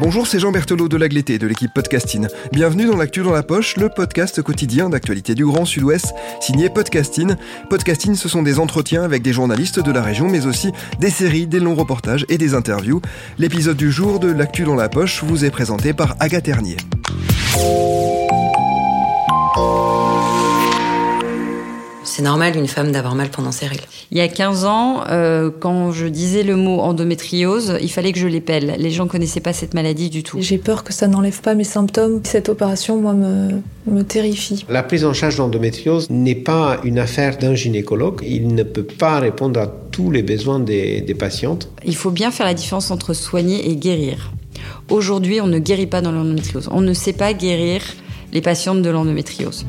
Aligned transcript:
Bonjour, 0.00 0.26
c'est 0.26 0.40
Jean 0.40 0.50
Berthelot 0.50 0.88
de 0.88 0.96
l'Agleté 0.96 1.38
de 1.38 1.46
l'équipe 1.46 1.72
Podcasting. 1.72 2.26
Bienvenue 2.52 2.86
dans 2.86 2.96
l'actu 2.96 3.22
dans 3.22 3.30
la 3.30 3.42
poche, 3.42 3.76
le 3.76 3.88
podcast 3.88 4.42
quotidien 4.42 4.88
d'actualité 4.88 5.34
du 5.34 5.44
Grand 5.44 5.64
Sud-Ouest, 5.64 6.14
signé 6.40 6.68
Podcasting. 6.68 7.36
Podcasting, 7.68 8.16
ce 8.16 8.28
sont 8.28 8.42
des 8.42 8.58
entretiens 8.58 9.04
avec 9.04 9.22
des 9.22 9.32
journalistes 9.32 9.78
de 9.78 9.92
la 9.92 10.02
région, 10.02 10.28
mais 10.28 10.46
aussi 10.46 10.72
des 10.98 11.10
séries, 11.10 11.46
des 11.46 11.60
longs 11.60 11.76
reportages 11.76 12.26
et 12.28 12.38
des 12.38 12.54
interviews. 12.54 13.00
L'épisode 13.38 13.76
du 13.76 13.92
jour 13.92 14.18
de 14.18 14.32
l'actu 14.32 14.64
dans 14.64 14.74
la 14.74 14.88
poche 14.88 15.22
vous 15.22 15.44
est 15.44 15.50
présenté 15.50 15.92
par 15.92 16.16
Agathe 16.18 16.44
Ternier. 16.44 16.76
C'est 22.10 22.22
normal 22.22 22.56
une 22.56 22.66
femme 22.66 22.90
d'avoir 22.90 23.14
mal 23.14 23.30
pendant 23.30 23.52
ses 23.52 23.68
règles. 23.68 23.84
Il 24.10 24.18
y 24.18 24.20
a 24.20 24.26
15 24.26 24.64
ans, 24.64 25.04
euh, 25.08 25.48
quand 25.60 25.92
je 25.92 26.06
disais 26.06 26.42
le 26.42 26.56
mot 26.56 26.80
endométriose, 26.80 27.78
il 27.80 27.88
fallait 27.88 28.10
que 28.12 28.18
je 28.18 28.26
l'épelle. 28.26 28.74
Les 28.78 28.90
gens 28.90 29.06
connaissaient 29.06 29.40
pas 29.40 29.52
cette 29.52 29.74
maladie 29.74 30.10
du 30.10 30.24
tout. 30.24 30.38
J'ai 30.40 30.58
peur 30.58 30.82
que 30.82 30.92
ça 30.92 31.06
n'enlève 31.06 31.40
pas 31.40 31.54
mes 31.54 31.62
symptômes. 31.62 32.20
Cette 32.24 32.48
opération, 32.48 33.00
moi, 33.00 33.12
me, 33.12 33.60
me 33.86 34.02
terrifie. 34.02 34.66
La 34.68 34.82
prise 34.82 35.04
en 35.04 35.12
charge 35.12 35.36
d'endométriose 35.36 36.10
n'est 36.10 36.34
pas 36.34 36.80
une 36.82 36.98
affaire 36.98 37.38
d'un 37.38 37.54
gynécologue. 37.54 38.24
Il 38.26 38.56
ne 38.56 38.64
peut 38.64 38.82
pas 38.82 39.20
répondre 39.20 39.60
à 39.60 39.68
tous 39.68 40.10
les 40.10 40.24
besoins 40.24 40.58
des, 40.58 41.02
des 41.02 41.14
patientes. 41.14 41.68
Il 41.84 41.94
faut 41.94 42.10
bien 42.10 42.32
faire 42.32 42.46
la 42.46 42.54
différence 42.54 42.90
entre 42.90 43.14
soigner 43.14 43.70
et 43.70 43.76
guérir. 43.76 44.32
Aujourd'hui, 44.88 45.40
on 45.40 45.46
ne 45.46 45.60
guérit 45.60 45.86
pas 45.86 46.00
dans 46.00 46.10
l'endométriose. 46.10 46.68
On 46.72 46.80
ne 46.80 46.92
sait 46.92 47.12
pas 47.12 47.34
guérir 47.34 47.82
les 48.32 48.40
patientes 48.40 48.82
de 48.82 48.90
l'endométriose. 48.90 49.64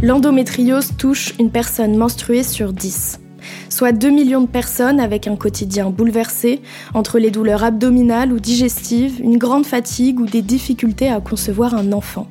L'endométriose 0.00 0.92
touche 0.96 1.34
une 1.40 1.50
personne 1.50 1.96
menstruée 1.96 2.44
sur 2.44 2.72
10, 2.72 3.18
soit 3.68 3.90
2 3.90 4.10
millions 4.10 4.42
de 4.42 4.46
personnes 4.46 5.00
avec 5.00 5.26
un 5.26 5.34
quotidien 5.34 5.90
bouleversé 5.90 6.60
entre 6.94 7.18
les 7.18 7.32
douleurs 7.32 7.64
abdominales 7.64 8.32
ou 8.32 8.38
digestives, 8.38 9.20
une 9.20 9.38
grande 9.38 9.66
fatigue 9.66 10.20
ou 10.20 10.26
des 10.26 10.40
difficultés 10.40 11.08
à 11.08 11.20
concevoir 11.20 11.74
un 11.74 11.92
enfant. 11.92 12.28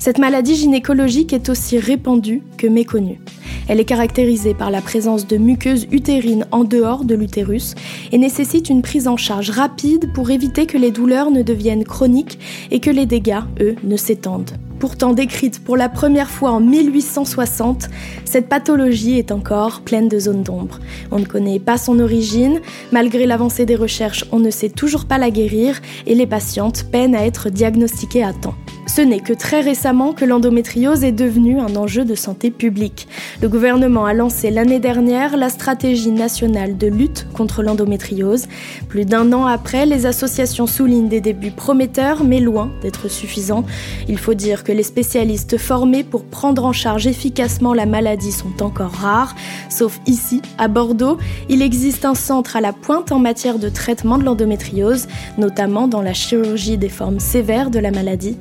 Cette 0.00 0.18
maladie 0.18 0.56
gynécologique 0.56 1.32
est 1.32 1.48
aussi 1.48 1.78
répandue 1.78 2.42
que 2.56 2.66
méconnue. 2.66 3.20
Elle 3.68 3.78
est 3.78 3.84
caractérisée 3.84 4.54
par 4.54 4.72
la 4.72 4.80
présence 4.80 5.28
de 5.28 5.36
muqueuses 5.36 5.86
utérines 5.92 6.46
en 6.50 6.64
dehors 6.64 7.04
de 7.04 7.14
l'utérus 7.14 7.76
et 8.10 8.18
nécessite 8.18 8.70
une 8.70 8.82
prise 8.82 9.06
en 9.06 9.16
charge 9.16 9.50
rapide 9.50 10.12
pour 10.14 10.32
éviter 10.32 10.66
que 10.66 10.78
les 10.78 10.90
douleurs 10.90 11.30
ne 11.30 11.42
deviennent 11.42 11.84
chroniques 11.84 12.40
et 12.72 12.80
que 12.80 12.90
les 12.90 13.06
dégâts, 13.06 13.42
eux, 13.60 13.76
ne 13.84 13.96
s'étendent. 13.96 14.56
Pourtant 14.78 15.12
décrite 15.12 15.64
pour 15.64 15.76
la 15.76 15.88
première 15.88 16.30
fois 16.30 16.52
en 16.52 16.60
1860, 16.60 17.88
cette 18.24 18.48
pathologie 18.48 19.18
est 19.18 19.32
encore 19.32 19.80
pleine 19.80 20.08
de 20.08 20.18
zones 20.18 20.44
d'ombre. 20.44 20.78
On 21.10 21.18
ne 21.18 21.24
connaît 21.24 21.58
pas 21.58 21.78
son 21.78 21.98
origine, 21.98 22.60
malgré 22.92 23.26
l'avancée 23.26 23.66
des 23.66 23.76
recherches, 23.76 24.24
on 24.30 24.38
ne 24.38 24.50
sait 24.50 24.70
toujours 24.70 25.06
pas 25.06 25.18
la 25.18 25.30
guérir 25.30 25.80
et 26.06 26.14
les 26.14 26.26
patientes 26.26 26.84
peinent 26.92 27.16
à 27.16 27.26
être 27.26 27.50
diagnostiquées 27.50 28.22
à 28.22 28.32
temps. 28.32 28.54
Ce 28.98 29.02
n'est 29.04 29.20
que 29.20 29.32
très 29.32 29.60
récemment 29.60 30.12
que 30.12 30.24
l'endométriose 30.24 31.04
est 31.04 31.12
devenue 31.12 31.60
un 31.60 31.76
enjeu 31.76 32.04
de 32.04 32.16
santé 32.16 32.50
publique. 32.50 33.06
Le 33.40 33.48
gouvernement 33.48 34.06
a 34.06 34.12
lancé 34.12 34.50
l'année 34.50 34.80
dernière 34.80 35.36
la 35.36 35.50
stratégie 35.50 36.10
nationale 36.10 36.76
de 36.76 36.88
lutte 36.88 37.28
contre 37.32 37.62
l'endométriose. 37.62 38.48
Plus 38.88 39.04
d'un 39.04 39.32
an 39.32 39.46
après, 39.46 39.86
les 39.86 40.04
associations 40.04 40.66
soulignent 40.66 41.06
des 41.08 41.20
débuts 41.20 41.52
prometteurs, 41.52 42.24
mais 42.24 42.40
loin 42.40 42.72
d'être 42.82 43.06
suffisants. 43.06 43.64
Il 44.08 44.18
faut 44.18 44.34
dire 44.34 44.64
que 44.64 44.72
les 44.72 44.82
spécialistes 44.82 45.58
formés 45.58 46.02
pour 46.02 46.24
prendre 46.24 46.64
en 46.64 46.72
charge 46.72 47.06
efficacement 47.06 47.74
la 47.74 47.86
maladie 47.86 48.32
sont 48.32 48.64
encore 48.64 48.94
rares, 48.94 49.36
sauf 49.68 50.00
ici, 50.08 50.42
à 50.58 50.66
Bordeaux. 50.66 51.18
Il 51.48 51.62
existe 51.62 52.04
un 52.04 52.16
centre 52.16 52.56
à 52.56 52.60
la 52.60 52.72
pointe 52.72 53.12
en 53.12 53.20
matière 53.20 53.60
de 53.60 53.68
traitement 53.68 54.18
de 54.18 54.24
l'endométriose, 54.24 55.06
notamment 55.36 55.86
dans 55.86 56.02
la 56.02 56.14
chirurgie 56.14 56.78
des 56.78 56.88
formes 56.88 57.20
sévères 57.20 57.70
de 57.70 57.78
la 57.78 57.92
maladie. 57.92 58.36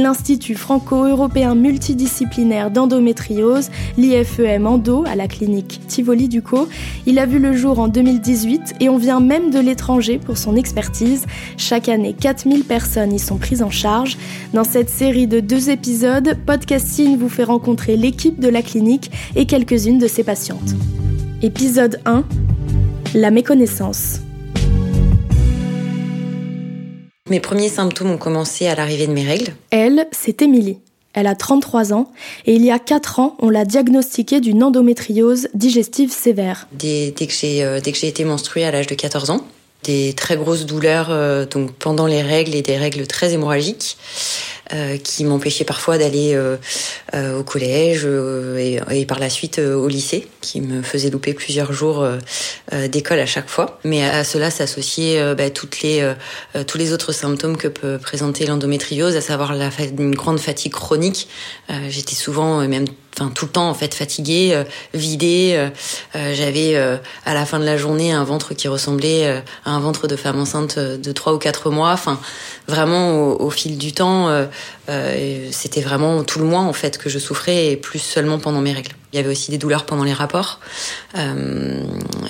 l'Institut 0.00 0.54
franco-européen 0.54 1.54
multidisciplinaire 1.54 2.70
d'endométriose, 2.70 3.70
l'IFEM 3.96 4.66
Endo, 4.66 5.04
à 5.06 5.14
la 5.14 5.28
clinique 5.28 5.80
Tivoli-Ducos. 5.86 6.68
Il 7.06 7.18
a 7.18 7.26
vu 7.26 7.38
le 7.38 7.52
jour 7.54 7.78
en 7.78 7.88
2018 7.88 8.74
et 8.80 8.88
on 8.88 8.96
vient 8.96 9.20
même 9.20 9.50
de 9.50 9.58
l'étranger 9.58 10.18
pour 10.18 10.38
son 10.38 10.56
expertise. 10.56 11.26
Chaque 11.56 11.88
année, 11.88 12.14
4000 12.18 12.64
personnes 12.64 13.12
y 13.12 13.18
sont 13.18 13.36
prises 13.36 13.62
en 13.62 13.70
charge. 13.70 14.16
Dans 14.54 14.64
cette 14.64 14.90
série 14.90 15.26
de 15.26 15.40
deux 15.40 15.70
épisodes, 15.70 16.36
Podcasting 16.46 17.18
vous 17.18 17.28
fait 17.28 17.44
rencontrer 17.44 17.96
l'équipe 17.96 18.40
de 18.40 18.48
la 18.48 18.62
clinique 18.62 19.10
et 19.36 19.46
quelques-unes 19.46 19.98
de 19.98 20.08
ses 20.08 20.24
patientes. 20.24 20.74
Épisode 21.42 22.00
1 22.04 22.24
La 23.14 23.30
méconnaissance. 23.30 24.20
Mes 27.30 27.38
premiers 27.38 27.68
symptômes 27.68 28.10
ont 28.10 28.18
commencé 28.18 28.66
à 28.66 28.74
l'arrivée 28.74 29.06
de 29.06 29.12
mes 29.12 29.24
règles. 29.24 29.54
Elle, 29.70 30.08
c'est 30.10 30.42
Émilie. 30.42 30.78
Elle 31.12 31.28
a 31.28 31.36
33 31.36 31.92
ans 31.92 32.10
et 32.44 32.54
il 32.54 32.64
y 32.64 32.72
a 32.72 32.78
4 32.80 33.20
ans, 33.20 33.36
on 33.38 33.50
l'a 33.50 33.64
diagnostiquée 33.64 34.40
d'une 34.40 34.62
endométriose 34.62 35.48
digestive 35.54 36.10
sévère. 36.10 36.68
Dès, 36.72 37.12
dès 37.16 37.26
que 37.26 37.32
j'ai 37.32 37.64
euh, 37.64 37.80
dès 37.80 37.92
que 37.92 37.98
j'ai 37.98 38.08
été 38.08 38.24
menstruée 38.24 38.64
à 38.64 38.72
l'âge 38.72 38.86
de 38.88 38.94
14 38.94 39.30
ans, 39.30 39.44
des 39.84 40.12
très 40.12 40.36
grosses 40.36 40.66
douleurs 40.66 41.08
euh, 41.10 41.46
donc 41.46 41.72
pendant 41.72 42.06
les 42.06 42.22
règles 42.22 42.54
et 42.54 42.62
des 42.62 42.76
règles 42.76 43.06
très 43.06 43.32
hémorragiques 43.32 43.96
euh, 44.72 44.98
qui 44.98 45.24
m'empêchaient 45.24 45.64
parfois 45.64 45.98
d'aller 45.98 46.34
euh, 46.34 47.38
au 47.38 47.42
collège 47.42 48.06
et, 48.06 49.06
par 49.06 49.18
la 49.18 49.30
suite 49.30 49.58
au 49.58 49.88
lycée, 49.88 50.28
qui 50.40 50.60
me 50.60 50.82
faisait 50.82 51.10
louper 51.10 51.34
plusieurs 51.34 51.72
jours 51.72 52.06
d'école 52.88 53.18
à 53.18 53.26
chaque 53.26 53.48
fois. 53.48 53.80
Mais 53.82 54.04
à 54.04 54.22
cela 54.22 54.50
s'associaient 54.50 55.34
bah, 55.34 55.44
les 55.82 56.14
tous 56.66 56.78
les 56.78 56.92
autres 56.92 57.12
symptômes 57.12 57.56
que 57.56 57.66
peut 57.66 57.98
présenter 57.98 58.46
l'endométriose, 58.46 59.16
à 59.16 59.20
savoir 59.20 59.54
la 59.54 59.70
une 59.98 60.14
grande 60.14 60.38
fatigue 60.38 60.72
chronique. 60.72 61.26
J'étais 61.88 62.14
souvent 62.14 62.66
même 62.68 62.86
enfin 63.16 63.30
tout 63.34 63.46
le 63.46 63.50
temps 63.50 63.68
en 63.68 63.74
fait 63.74 63.94
fatiguée, 63.94 64.50
euh, 64.54 64.64
vidée. 64.94 65.52
Euh, 65.54 65.68
euh, 66.16 66.34
J'avais 66.34 66.76
à 67.24 67.34
la 67.34 67.46
fin 67.46 67.58
de 67.58 67.64
la 67.64 67.76
journée 67.76 68.12
un 68.12 68.24
ventre 68.24 68.54
qui 68.54 68.68
ressemblait 68.68 69.42
à 69.64 69.70
un 69.70 69.80
ventre 69.80 70.06
de 70.06 70.16
femme 70.16 70.40
enceinte 70.40 70.78
de 70.78 71.12
trois 71.12 71.34
ou 71.34 71.38
quatre 71.38 71.70
mois. 71.70 71.92
Enfin, 71.92 72.18
vraiment 72.68 73.12
au, 73.12 73.46
au 73.46 73.50
fil 73.50 73.78
du 73.78 73.92
temps, 73.92 74.28
c'était 75.50 75.80
vraiment 75.80 76.24
tout 76.24 76.38
le 76.38 76.44
mois 76.44 76.60
en 76.60 76.72
fait 76.72 76.98
que 76.98 77.08
je 77.08 77.18
souffrais 77.18 77.66
et 77.68 77.76
plus 77.76 77.98
seulement 77.98 78.38
pendant 78.38 78.60
mes 78.60 78.72
règles. 78.72 78.94
Il 79.12 79.16
y 79.16 79.18
avait 79.18 79.30
aussi 79.30 79.50
des 79.50 79.58
douleurs 79.58 79.86
pendant 79.86 80.04
les 80.04 80.12
rapports 80.12 80.60
euh, 81.18 81.84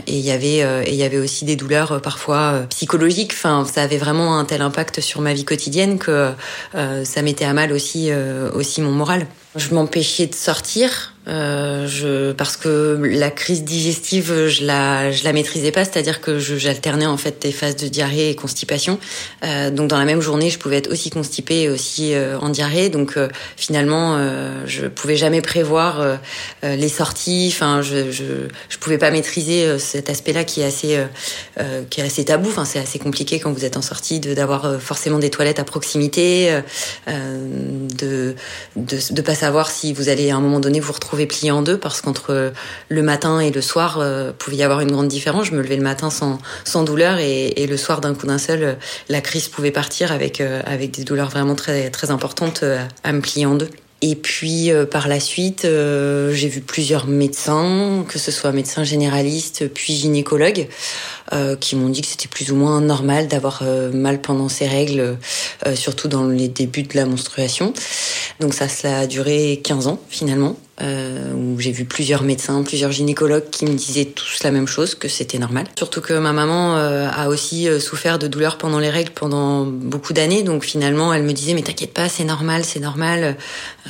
et 0.07 0.19
il 0.19 0.25
y 0.25 0.31
avait 0.31 0.63
euh, 0.63 0.83
et 0.83 0.93
il 0.93 0.97
y 0.97 1.03
avait 1.03 1.19
aussi 1.19 1.45
des 1.45 1.55
douleurs 1.55 1.93
euh, 1.93 1.99
parfois 1.99 2.63
psychologiques. 2.71 3.33
Enfin, 3.35 3.67
ça 3.71 3.83
avait 3.83 3.99
vraiment 3.99 4.39
un 4.39 4.47
tel 4.47 4.63
impact 4.63 5.01
sur 5.01 5.21
ma 5.21 5.35
vie 5.35 5.45
quotidienne 5.45 5.99
que 5.99 6.31
ça 7.05 7.23
mettait 7.23 7.45
à 7.45 7.53
mal 7.53 7.73
aussi 7.73 8.11
aussi 8.55 8.81
mon 8.81 8.93
moral. 8.93 9.27
Je 9.57 9.75
m'empêchais 9.75 10.27
de 10.27 10.35
sortir 10.35 11.15
euh, 11.29 11.87
je, 11.87 12.33
parce 12.33 12.57
que 12.57 12.99
la 13.03 13.31
crise 13.31 13.63
digestive, 13.63 14.49
je 14.49 14.65
la, 14.65 15.13
je 15.13 15.23
la 15.25 15.33
maîtrisais 15.35 15.71
pas, 15.71 15.85
c'est-à-dire 15.85 16.23
que 16.23 16.39
j'alternais 16.39 17.07
en 17.07 17.19
fait 17.19 17.43
des 17.43 17.53
phases 17.53 17.77
de 17.77 17.89
diarrhée 17.89 18.31
et 18.31 18.35
constipation. 18.35 18.99
Euh, 19.45 19.71
donc 19.71 19.89
dans 19.89 19.99
la 19.99 20.07
même 20.07 20.23
journée, 20.23 20.49
je 20.49 20.59
pouvais 20.59 20.79
être 20.79 20.91
aussi 20.91 21.11
constipée 21.11 21.63
et 21.63 21.69
aussi 21.69 22.15
euh, 22.15 22.39
en 22.39 22.49
diarrhée. 22.49 22.89
Donc 22.89 23.17
euh, 23.17 23.29
finalement, 23.57 24.17
euh, 24.17 24.65
je 24.67 24.87
pouvais 24.87 25.17
jamais 25.17 25.43
prévoir 25.43 26.01
euh, 26.01 26.17
les 26.63 26.89
sorties. 26.89 27.51
Enfin, 27.53 27.83
je, 27.83 28.11
je, 28.11 28.25
je 28.71 28.79
pouvais 28.79 28.99
pas 28.99 29.11
maîtriser 29.11 29.79
cet 29.79 30.09
aspect-là 30.09 30.45
qui 30.45 30.63
est 30.63 30.65
assez, 30.65 30.99
qui 31.91 32.01
est 32.01 32.05
assez 32.05 32.25
tabou. 32.25 32.49
Enfin, 32.49 32.65
c'est 32.65 32.79
assez 32.79 32.99
compliqué 32.99 33.41
quand 33.41 33.53
vous 33.53 33.65
êtes 33.65 33.77
en 33.77 33.83
sortie 33.83 34.21
de 34.21 34.33
d'avoir 34.35 34.81
forcément 34.81 35.19
des 35.19 35.31
toilettes 35.31 35.59
à 35.59 35.65
proximité, 35.65 36.61
de, 37.07 38.35
de 38.77 38.99
de 39.11 39.23
pas 39.23 39.35
savoir 39.35 39.71
si 39.71 39.93
vous 39.93 40.09
allez 40.09 40.31
à 40.31 40.37
un 40.37 40.41
moment 40.41 40.61
donné 40.61 40.81
vous 40.81 40.93
retrouver 40.93 41.10
retrouver 41.11 41.27
plié 41.27 41.51
en 41.51 41.63
deux 41.63 41.77
parce 41.77 42.01
qu'entre 42.03 42.53
le 42.89 43.03
matin 43.03 43.41
et 43.41 43.51
le 43.51 43.61
soir, 43.61 43.99
euh, 43.99 44.31
pouvait 44.39 44.59
y 44.59 44.63
avoir 44.63 44.81
une 44.81 44.93
grande 44.93 45.09
différence. 45.09 45.47
Je 45.47 45.55
me 45.55 45.61
levais 45.61 45.77
le 45.77 45.83
matin 45.83 46.09
sans, 46.09 46.85
douleur 46.85 47.19
et, 47.19 47.67
le 47.67 47.77
soir 47.77 48.01
d'un 48.01 48.15
coup 48.15 48.27
d'un 48.27 48.39
seul, 48.39 48.63
euh, 48.63 48.75
la 49.09 49.21
crise 49.21 49.49
pouvait 49.49 49.73
partir 49.73 50.13
avec, 50.13 50.41
euh, 50.41 50.63
avec 50.65 50.93
des 50.93 51.03
douleurs 51.03 51.29
vraiment 51.29 51.57
très, 51.57 51.91
très 51.91 52.13
importantes 52.13 52.61
euh, 52.63 52.85
à 53.03 53.13
me 53.13 53.21
plier 53.21 53.45
en 53.45 53.57
deux. 53.57 53.69
Et 54.03 54.15
puis 54.15 54.71
par 54.91 55.09
la 55.09 55.21
suite, 55.21 55.67
j'ai 55.67 56.49
vu 56.49 56.63
plusieurs 56.63 57.07
médecins, 57.07 58.03
que 58.09 58.19
ce 58.19 58.31
soit 58.31 58.51
médecins 58.51 58.83
généralistes 58.83 59.69
puis 59.69 59.93
gynécologues, 59.93 60.69
qui 61.61 61.77
m'ont 61.77 61.91
dit 61.91 62.01
que 62.01 62.07
c'était 62.07 62.27
plus 62.27 62.51
ou 62.51 62.57
moins 62.57 62.81
normal 62.81 63.29
d'avoir 63.29 63.63
mal 63.93 64.23
pendant 64.23 64.49
ces 64.49 64.67
règles, 64.67 65.19
surtout 65.75 66.09
dans 66.09 66.27
les 66.27 66.49
débuts 66.49 66.85
de 66.85 66.97
la 66.97 67.05
menstruation. 67.05 67.75
Donc 68.41 68.55
ça, 68.55 68.71
cela 68.71 69.01
a 69.01 69.07
duré 69.07 69.61
15 69.63 69.87
ans 69.87 70.01
finalement 70.09 70.57
euh, 70.83 71.33
où 71.35 71.61
j'ai 71.61 71.73
vu 71.73 71.85
plusieurs 71.85 72.23
médecins, 72.23 72.63
plusieurs 72.63 72.91
gynécologues 72.91 73.51
qui 73.51 73.67
me 73.67 73.75
disaient 73.75 74.07
tous 74.07 74.43
la 74.43 74.51
même 74.51 74.67
chose, 74.67 74.95
que 74.95 75.09
c'était 75.09 75.39
normal. 75.39 75.67
Surtout 75.77 76.01
que 76.01 76.15
ma 76.15 76.33
maman 76.33 76.77
euh, 76.77 77.09
a 77.11 77.29
aussi 77.29 77.69
euh, 77.69 77.79
souffert 77.81 78.19
de 78.19 78.27
douleurs 78.29 78.57
pendant 78.59 78.79
les 78.79 78.91
règles 78.91 79.11
pendant 79.11 79.65
beaucoup 79.65 80.13
d'années, 80.13 80.43
donc 80.43 80.65
finalement 80.65 81.13
elle 81.13 81.23
me 81.23 81.33
disait 81.33 81.55
mais 81.55 81.63
t'inquiète 81.63 81.93
pas, 81.93 82.09
c'est 82.09 82.25
normal, 82.25 82.65
c'est 82.65 82.81
normal. 82.81 83.37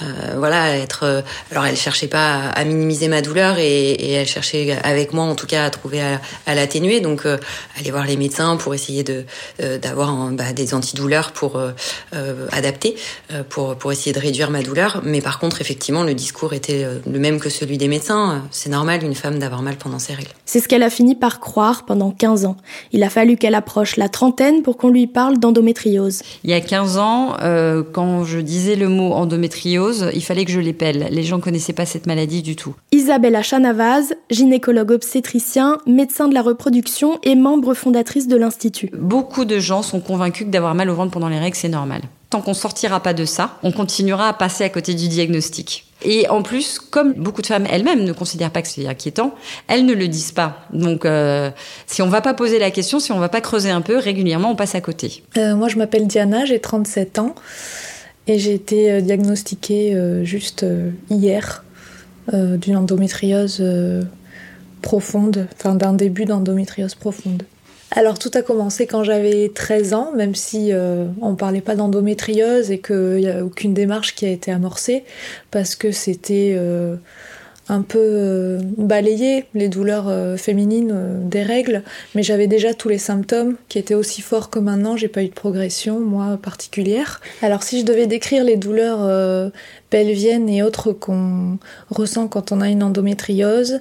Euh, 0.02 0.34
voilà, 0.36 0.76
être. 0.78 1.22
alors 1.50 1.66
elle 1.66 1.76
cherchait 1.76 2.06
pas 2.06 2.48
à, 2.48 2.64
minimiser 2.64 3.08
ma 3.08 3.22
douleur 3.22 3.58
et, 3.58 3.90
et, 3.90 4.12
elle 4.12 4.26
cherchait 4.26 4.76
avec 4.82 5.12
moi 5.12 5.24
en 5.24 5.34
tout 5.34 5.46
cas 5.46 5.64
à 5.64 5.70
trouver 5.70 6.00
à, 6.00 6.20
à 6.46 6.54
l'atténuer, 6.54 7.00
donc 7.00 7.26
aller 7.26 7.90
voir 7.90 8.06
les 8.06 8.16
médecins 8.16 8.56
pour 8.56 8.74
essayer 8.74 9.02
de 9.02 9.24
d'avoir 9.78 10.30
bah, 10.30 10.52
des 10.52 10.74
antidouleurs 10.74 11.32
pour 11.32 11.60
adapter, 12.52 12.96
pour 13.48 13.76
pour 13.76 13.92
essayer 13.92 14.12
de 14.12 14.20
réduire 14.20 14.50
ma 14.50 14.62
douleur. 14.62 15.02
Mais 15.04 15.20
par 15.20 15.38
contre 15.38 15.60
effectivement 15.60 16.02
le 16.02 16.14
discours 16.14 16.52
était 16.52 16.79
euh, 16.84 16.98
le 17.10 17.18
même 17.18 17.40
que 17.40 17.48
celui 17.48 17.78
des 17.78 17.88
médecins. 17.88 18.42
C'est 18.50 18.70
normal 18.70 19.04
une 19.04 19.14
femme 19.14 19.38
d'avoir 19.38 19.62
mal 19.62 19.76
pendant 19.76 19.98
ses 19.98 20.14
règles. 20.14 20.30
C'est 20.44 20.60
ce 20.60 20.68
qu'elle 20.68 20.82
a 20.82 20.90
fini 20.90 21.14
par 21.14 21.40
croire 21.40 21.84
pendant 21.84 22.10
15 22.10 22.44
ans. 22.44 22.56
Il 22.92 23.02
a 23.02 23.10
fallu 23.10 23.36
qu'elle 23.36 23.54
approche 23.54 23.96
la 23.96 24.08
trentaine 24.08 24.62
pour 24.62 24.76
qu'on 24.76 24.88
lui 24.88 25.06
parle 25.06 25.38
d'endométriose. 25.38 26.22
Il 26.44 26.50
y 26.50 26.54
a 26.54 26.60
15 26.60 26.98
ans, 26.98 27.36
euh, 27.42 27.82
quand 27.92 28.24
je 28.24 28.38
disais 28.38 28.76
le 28.76 28.88
mot 28.88 29.12
endométriose, 29.12 30.10
il 30.14 30.22
fallait 30.22 30.44
que 30.44 30.52
je 30.52 30.60
l'épelle. 30.60 31.08
Les 31.10 31.22
gens 31.22 31.40
connaissaient 31.40 31.72
pas 31.72 31.86
cette 31.86 32.06
maladie 32.06 32.42
du 32.42 32.56
tout. 32.56 32.74
Isabella 32.92 33.42
Chanavaz, 33.42 34.14
gynécologue 34.30 34.90
obstétricien, 34.90 35.78
médecin 35.86 36.28
de 36.28 36.34
la 36.34 36.42
reproduction 36.42 37.18
et 37.22 37.34
membre 37.34 37.74
fondatrice 37.74 38.28
de 38.28 38.36
l'Institut. 38.36 38.90
Beaucoup 38.94 39.44
de 39.44 39.58
gens 39.58 39.82
sont 39.82 40.00
convaincus 40.00 40.46
que 40.46 40.50
d'avoir 40.50 40.74
mal 40.74 40.90
au 40.90 40.94
ventre 40.94 41.10
pendant 41.10 41.28
les 41.28 41.38
règles, 41.38 41.56
c'est 41.56 41.68
normal. 41.68 42.02
Tant 42.30 42.40
qu'on 42.40 42.54
sortira 42.54 43.00
pas 43.00 43.12
de 43.12 43.24
ça, 43.24 43.58
on 43.64 43.72
continuera 43.72 44.28
à 44.28 44.32
passer 44.32 44.62
à 44.62 44.68
côté 44.68 44.94
du 44.94 45.08
diagnostic. 45.08 45.89
Et 46.02 46.28
en 46.28 46.42
plus, 46.42 46.78
comme 46.78 47.12
beaucoup 47.12 47.42
de 47.42 47.46
femmes 47.46 47.66
elles-mêmes 47.70 48.04
ne 48.04 48.12
considèrent 48.12 48.50
pas 48.50 48.62
que 48.62 48.68
c'est 48.68 48.86
inquiétant, 48.86 49.34
elles 49.68 49.84
ne 49.84 49.92
le 49.92 50.08
disent 50.08 50.32
pas. 50.32 50.66
Donc, 50.72 51.04
euh, 51.04 51.50
si 51.86 52.02
on 52.02 52.08
va 52.08 52.20
pas 52.20 52.34
poser 52.34 52.58
la 52.58 52.70
question, 52.70 53.00
si 53.00 53.12
on 53.12 53.18
va 53.18 53.28
pas 53.28 53.40
creuser 53.40 53.70
un 53.70 53.82
peu, 53.82 53.98
régulièrement, 53.98 54.50
on 54.50 54.56
passe 54.56 54.74
à 54.74 54.80
côté. 54.80 55.22
Euh, 55.36 55.54
moi, 55.54 55.68
je 55.68 55.76
m'appelle 55.76 56.06
Diana, 56.06 56.44
j'ai 56.44 56.58
37 56.58 57.18
ans 57.18 57.34
et 58.26 58.38
j'ai 58.38 58.54
été 58.54 58.90
euh, 58.90 59.00
diagnostiquée 59.00 59.96
juste 60.24 60.64
hier 61.10 61.64
d'une 62.32 62.76
endométriose 62.76 63.60
profonde, 64.82 65.48
enfin 65.54 65.74
d'un 65.74 65.92
début 65.94 66.26
d'endométriose 66.26 66.94
profonde. 66.94 67.42
Alors 67.92 68.18
tout 68.18 68.30
a 68.34 68.42
commencé 68.42 68.86
quand 68.86 69.02
j'avais 69.02 69.50
13 69.52 69.94
ans, 69.94 70.12
même 70.14 70.36
si 70.36 70.72
euh, 70.72 71.06
on 71.20 71.34
parlait 71.34 71.60
pas 71.60 71.74
d'endométriose 71.74 72.70
et 72.70 72.78
qu'il 72.78 73.16
n'y 73.16 73.28
a 73.28 73.44
aucune 73.44 73.74
démarche 73.74 74.14
qui 74.14 74.26
a 74.26 74.28
été 74.28 74.52
amorcée, 74.52 75.02
parce 75.50 75.74
que 75.74 75.90
c'était 75.90 76.54
euh, 76.56 76.94
un 77.68 77.82
peu 77.82 77.98
euh, 77.98 78.60
balayé, 78.76 79.46
les 79.54 79.68
douleurs 79.68 80.38
féminines 80.38 81.28
des 81.28 81.42
règles, 81.42 81.82
mais 82.14 82.22
j'avais 82.22 82.46
déjà 82.46 82.74
tous 82.74 82.88
les 82.88 82.98
symptômes 82.98 83.56
qui 83.68 83.80
étaient 83.80 83.94
aussi 83.94 84.22
forts 84.22 84.50
que 84.50 84.60
maintenant, 84.60 84.96
j'ai 84.96 85.08
pas 85.08 85.24
eu 85.24 85.28
de 85.28 85.34
progression, 85.34 85.98
moi, 85.98 86.38
particulière. 86.40 87.20
Alors 87.42 87.64
si 87.64 87.80
je 87.80 87.84
devais 87.84 88.06
décrire 88.06 88.44
les 88.44 88.56
douleurs 88.56 89.50
pelviennes 89.90 90.48
et 90.48 90.62
autres 90.62 90.92
qu'on 90.92 91.58
ressent 91.90 92.28
quand 92.28 92.52
on 92.52 92.60
a 92.60 92.68
une 92.68 92.84
endométriose, 92.84 93.80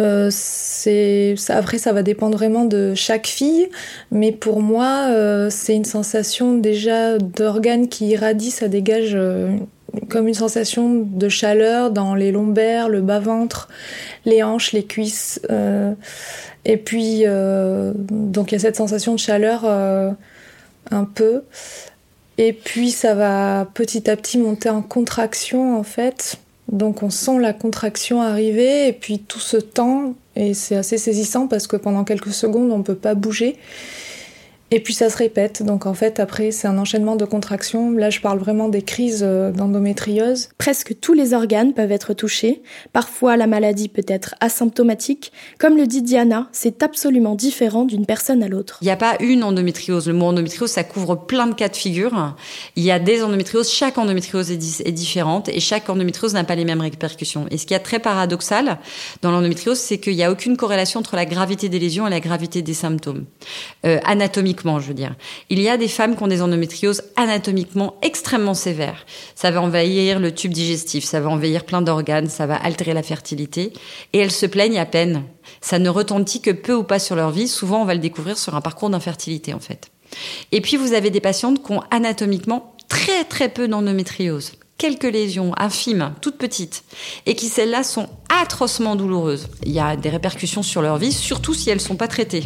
euh, 0.00 0.28
c'est 0.32 1.36
après 1.50 1.78
ça 1.78 1.92
va 1.92 2.02
dépendre 2.02 2.36
vraiment 2.36 2.64
de 2.64 2.94
chaque 2.94 3.28
fille, 3.28 3.68
mais 4.10 4.32
pour 4.32 4.60
moi 4.60 5.06
euh, 5.10 5.50
c'est 5.50 5.76
une 5.76 5.84
sensation 5.84 6.58
déjà 6.58 7.18
d'organes 7.18 7.88
qui 7.88 8.08
irradient, 8.08 8.50
ça 8.50 8.66
dégage 8.66 9.12
euh, 9.14 9.56
comme 10.08 10.26
une 10.26 10.34
sensation 10.34 11.00
de 11.00 11.28
chaleur 11.28 11.92
dans 11.92 12.16
les 12.16 12.32
lombaires, 12.32 12.88
le 12.88 13.02
bas 13.02 13.20
ventre, 13.20 13.68
les 14.24 14.42
hanches, 14.42 14.72
les 14.72 14.84
cuisses, 14.84 15.40
et 16.64 16.76
puis 16.76 17.22
donc 18.10 18.50
il 18.50 18.54
y 18.54 18.56
a 18.56 18.58
cette 18.58 18.74
sensation 18.74 19.14
de 19.14 19.20
chaleur 19.20 19.64
un 19.64 21.04
peu, 21.04 21.42
et 22.38 22.52
puis 22.52 22.90
ça 22.90 23.14
va 23.14 23.68
petit 23.72 24.10
à 24.10 24.16
petit 24.16 24.38
monter 24.38 24.68
en 24.68 24.82
contraction 24.82 25.78
en 25.78 25.84
fait. 25.84 26.38
Donc 26.68 27.02
on 27.02 27.10
sent 27.10 27.38
la 27.40 27.52
contraction 27.52 28.22
arriver 28.22 28.88
et 28.88 28.92
puis 28.92 29.18
tout 29.18 29.40
ce 29.40 29.56
temps, 29.56 30.14
et 30.34 30.54
c'est 30.54 30.76
assez 30.76 30.98
saisissant 30.98 31.46
parce 31.46 31.66
que 31.66 31.76
pendant 31.76 32.04
quelques 32.04 32.32
secondes 32.32 32.70
on 32.72 32.78
ne 32.78 32.82
peut 32.82 32.94
pas 32.94 33.14
bouger. 33.14 33.56
Et 34.70 34.80
puis 34.80 34.94
ça 34.94 35.10
se 35.10 35.16
répète, 35.16 35.62
donc 35.62 35.86
en 35.86 35.94
fait 35.94 36.18
après 36.18 36.50
c'est 36.50 36.66
un 36.66 36.78
enchaînement 36.78 37.16
de 37.16 37.24
contractions. 37.24 37.92
Là 37.92 38.10
je 38.10 38.20
parle 38.20 38.38
vraiment 38.38 38.68
des 38.68 38.82
crises 38.82 39.22
euh, 39.22 39.52
d'endométriose. 39.52 40.48
Presque 40.58 40.98
tous 41.00 41.12
les 41.12 41.34
organes 41.34 41.74
peuvent 41.74 41.92
être 41.92 42.14
touchés. 42.14 42.62
Parfois 42.92 43.36
la 43.36 43.46
maladie 43.46 43.88
peut 43.88 44.04
être 44.08 44.34
asymptomatique. 44.40 45.32
Comme 45.58 45.76
le 45.76 45.86
dit 45.86 46.02
Diana, 46.02 46.48
c'est 46.50 46.82
absolument 46.82 47.34
différent 47.34 47.84
d'une 47.84 48.06
personne 48.06 48.42
à 48.42 48.48
l'autre. 48.48 48.78
Il 48.80 48.86
n'y 48.86 48.90
a 48.90 48.96
pas 48.96 49.16
une 49.20 49.44
endométriose. 49.44 50.08
Le 50.08 50.14
mot 50.14 50.26
endométriose 50.26 50.70
ça 50.70 50.82
couvre 50.82 51.14
plein 51.14 51.46
de 51.46 51.54
cas 51.54 51.68
de 51.68 51.76
figure. 51.76 52.34
Il 52.74 52.82
y 52.82 52.90
a 52.90 52.98
des 52.98 53.22
endométrioses, 53.22 53.70
chaque 53.70 53.98
endométriose 53.98 54.50
est, 54.50 54.86
est 54.86 54.92
différente 54.92 55.48
et 55.50 55.60
chaque 55.60 55.88
endométriose 55.90 56.32
n'a 56.34 56.44
pas 56.44 56.56
les 56.56 56.64
mêmes 56.64 56.80
répercussions. 56.80 57.46
Et 57.50 57.58
ce 57.58 57.66
qui 57.66 57.74
est 57.74 57.78
très 57.80 57.98
paradoxal 57.98 58.78
dans 59.20 59.30
l'endométriose, 59.30 59.78
c'est 59.78 59.98
qu'il 59.98 60.16
n'y 60.16 60.24
a 60.24 60.32
aucune 60.32 60.56
corrélation 60.56 61.00
entre 61.00 61.16
la 61.16 61.26
gravité 61.26 61.68
des 61.68 61.78
lésions 61.78 62.06
et 62.06 62.10
la 62.10 62.20
gravité 62.20 62.62
des 62.62 62.74
symptômes. 62.74 63.24
Euh, 63.84 64.00
Il 65.50 65.60
y 65.60 65.68
a 65.68 65.76
des 65.76 65.88
femmes 65.88 66.16
qui 66.16 66.22
ont 66.22 66.28
des 66.28 66.42
endométrioses 66.42 67.02
anatomiquement 67.16 67.96
extrêmement 68.02 68.54
sévères. 68.54 69.06
Ça 69.34 69.50
va 69.50 69.60
envahir 69.60 70.20
le 70.20 70.34
tube 70.34 70.52
digestif, 70.52 71.04
ça 71.04 71.20
va 71.20 71.30
envahir 71.30 71.64
plein 71.64 71.82
d'organes, 71.82 72.28
ça 72.28 72.46
va 72.46 72.56
altérer 72.56 72.94
la 72.94 73.02
fertilité, 73.02 73.72
et 74.12 74.18
elles 74.18 74.30
se 74.30 74.46
plaignent 74.46 74.78
à 74.78 74.86
peine. 74.86 75.24
Ça 75.60 75.78
ne 75.78 75.88
retentit 75.88 76.40
que 76.40 76.50
peu 76.50 76.74
ou 76.74 76.84
pas 76.84 76.98
sur 76.98 77.16
leur 77.16 77.30
vie. 77.30 77.48
Souvent, 77.48 77.82
on 77.82 77.84
va 77.84 77.94
le 77.94 78.00
découvrir 78.00 78.38
sur 78.38 78.54
un 78.54 78.60
parcours 78.60 78.90
d'infertilité, 78.90 79.54
en 79.54 79.60
fait. 79.60 79.90
Et 80.52 80.60
puis, 80.60 80.76
vous 80.76 80.92
avez 80.92 81.10
des 81.10 81.20
patientes 81.20 81.64
qui 81.64 81.72
ont 81.72 81.82
anatomiquement 81.90 82.76
très 82.88 83.24
très 83.24 83.48
peu 83.48 83.68
d'endométriose 83.68 84.52
quelques 84.78 85.04
lésions 85.04 85.52
infimes, 85.56 86.12
toutes 86.20 86.36
petites, 86.36 86.84
et 87.26 87.34
qui 87.34 87.48
celles-là 87.48 87.84
sont 87.84 88.08
atrocement 88.28 88.96
douloureuses. 88.96 89.48
Il 89.64 89.72
y 89.72 89.80
a 89.80 89.96
des 89.96 90.10
répercussions 90.10 90.62
sur 90.62 90.82
leur 90.82 90.98
vie, 90.98 91.12
surtout 91.12 91.54
si 91.54 91.70
elles 91.70 91.78
ne 91.78 91.82
sont 91.82 91.96
pas 91.96 92.08
traitées. 92.08 92.44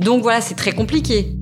Donc 0.00 0.22
voilà, 0.22 0.40
c'est 0.40 0.54
très 0.54 0.72
compliqué. 0.72 1.39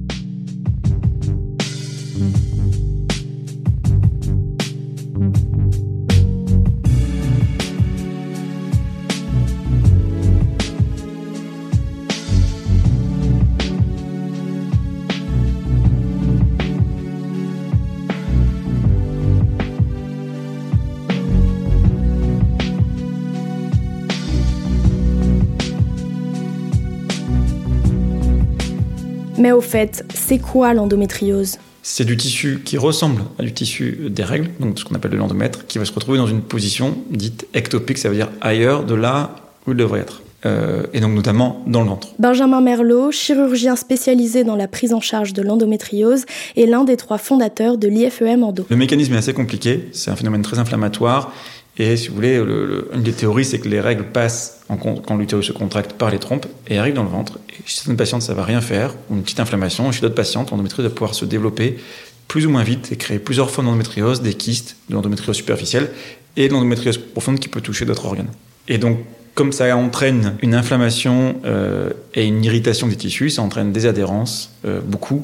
Mais 29.38 29.52
au 29.52 29.60
fait, 29.60 30.04
c'est 30.14 30.38
quoi 30.38 30.74
l'endométriose? 30.74 31.58
C'est 31.82 32.04
du 32.04 32.16
tissu 32.16 32.60
qui 32.64 32.76
ressemble 32.76 33.22
à 33.38 33.42
du 33.42 33.52
tissu 33.52 34.08
des 34.10 34.24
règles, 34.24 34.50
donc 34.60 34.78
ce 34.78 34.84
qu'on 34.84 34.94
appelle 34.94 35.12
l'endomètre, 35.12 35.66
qui 35.66 35.78
va 35.78 35.84
se 35.84 35.92
retrouver 35.92 36.18
dans 36.18 36.26
une 36.26 36.42
position 36.42 36.98
dite 37.10 37.46
ectopique, 37.54 37.98
ça 37.98 38.08
veut 38.08 38.16
dire 38.16 38.30
ailleurs 38.40 38.84
de 38.84 38.94
là 38.94 39.36
où 39.66 39.70
il 39.70 39.76
devrait 39.76 40.00
être. 40.00 40.22
Euh, 40.46 40.86
et 40.92 41.00
donc 41.00 41.14
notamment 41.14 41.64
dans 41.66 41.82
le 41.82 41.88
ventre. 41.88 42.08
Benjamin 42.20 42.60
Merlot, 42.60 43.10
chirurgien 43.10 43.74
spécialisé 43.74 44.44
dans 44.44 44.54
la 44.54 44.68
prise 44.68 44.92
en 44.92 45.00
charge 45.00 45.32
de 45.32 45.42
l'endométriose, 45.42 46.26
est 46.56 46.66
l'un 46.66 46.84
des 46.84 46.96
trois 46.96 47.18
fondateurs 47.18 47.76
de 47.76 47.88
l'IFEM 47.88 48.44
Endo. 48.44 48.64
Le 48.70 48.76
mécanisme 48.76 49.14
est 49.14 49.18
assez 49.18 49.32
compliqué, 49.32 49.88
c'est 49.92 50.12
un 50.12 50.16
phénomène 50.16 50.42
très 50.42 50.60
inflammatoire 50.60 51.32
et 51.78 51.96
si 51.96 52.08
vous 52.08 52.16
voulez, 52.16 52.36
une 52.36 53.02
des 53.02 53.12
théories, 53.12 53.44
c'est 53.44 53.60
que 53.60 53.68
les 53.68 53.80
règles 53.80 54.04
passent 54.04 54.60
quand 54.68 55.16
l'utérus 55.16 55.46
se 55.46 55.52
contracte 55.52 55.92
par 55.92 56.10
les 56.10 56.18
trompes 56.18 56.46
et 56.66 56.76
arrivent 56.76 56.94
dans 56.94 57.04
le 57.04 57.08
ventre. 57.08 57.38
Et 57.50 57.62
chez 57.64 57.76
certaines 57.76 57.96
patientes, 57.96 58.22
ça 58.22 58.34
va 58.34 58.44
rien 58.44 58.60
faire, 58.60 58.94
ou 59.08 59.14
une 59.14 59.22
petite 59.22 59.38
inflammation. 59.38 59.88
Et 59.88 59.92
chez 59.92 60.00
d'autres 60.00 60.16
patientes, 60.16 60.50
l'endométriose 60.50 60.88
va 60.88 60.92
pouvoir 60.92 61.14
se 61.14 61.24
développer 61.24 61.78
plus 62.26 62.46
ou 62.46 62.50
moins 62.50 62.64
vite 62.64 62.90
et 62.90 62.96
créer 62.96 63.20
plusieurs 63.20 63.50
formes 63.50 63.68
d'endométriose, 63.68 64.22
des 64.22 64.34
kystes, 64.34 64.76
de 64.88 64.94
l'endométriose 64.94 65.36
superficielle 65.36 65.90
et 66.36 66.48
de 66.48 66.52
l'endométriose 66.52 66.98
profonde 66.98 67.38
qui 67.38 67.48
peut 67.48 67.60
toucher 67.60 67.84
d'autres 67.84 68.06
organes. 68.06 68.30
Et 68.66 68.78
donc, 68.78 68.98
comme 69.38 69.52
ça 69.52 69.76
entraîne 69.76 70.36
une 70.42 70.52
inflammation 70.52 71.36
euh, 71.44 71.90
et 72.12 72.26
une 72.26 72.42
irritation 72.44 72.88
des 72.88 72.96
tissus, 72.96 73.30
ça 73.30 73.42
entraîne 73.42 73.70
des 73.70 73.86
adhérences, 73.86 74.50
euh, 74.64 74.80
beaucoup. 74.84 75.20